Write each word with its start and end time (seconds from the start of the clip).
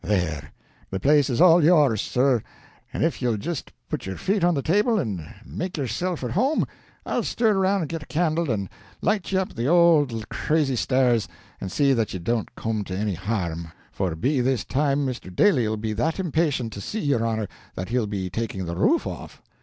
There. 0.03 0.51
The 0.89 0.99
place 0.99 1.29
is 1.29 1.39
all 1.39 1.63
yours, 1.63 2.01
sir, 2.01 2.41
and 2.91 3.03
if 3.03 3.21
ye'll 3.21 3.37
just 3.37 3.71
put 3.87 4.07
your 4.07 4.17
feet 4.17 4.43
on 4.43 4.55
the 4.55 4.63
table 4.63 4.97
and 4.97 5.21
make 5.45 5.77
yourself 5.77 6.23
at 6.23 6.31
home, 6.31 6.65
I'll 7.05 7.21
stir 7.21 7.55
around 7.55 7.81
and 7.81 7.89
get 7.89 8.01
a 8.01 8.07
candle 8.07 8.49
and 8.49 8.67
light 9.03 9.31
ye 9.31 9.37
up 9.37 9.53
the 9.53 9.67
ould 9.71 10.27
crazy 10.27 10.75
stairs 10.75 11.27
and 11.59 11.71
see 11.71 11.93
that 11.93 12.15
ye 12.15 12.19
don't 12.19 12.55
come 12.55 12.83
to 12.85 12.97
anny 12.97 13.13
harm, 13.13 13.71
for 13.91 14.15
be 14.15 14.41
this 14.41 14.65
time 14.65 15.05
Mr. 15.05 15.31
Daly'll 15.31 15.77
be 15.77 15.93
that 15.93 16.19
impatient 16.19 16.73
to 16.73 16.81
see 16.81 17.01
your 17.01 17.23
honor 17.23 17.47
that 17.75 17.89
he'll 17.89 18.07
be 18.07 18.27
taking 18.31 18.65
the 18.65 18.75
roof 18.75 19.05
off." 19.05 19.39